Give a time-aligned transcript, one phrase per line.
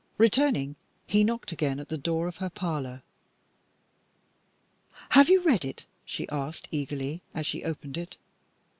[0.17, 3.03] Returning, he knocked again at the door of her parlour.
[5.09, 8.17] "Have you read it?" she asked, eagerly, as she opened it.